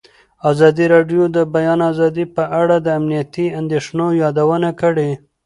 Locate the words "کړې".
4.81-5.09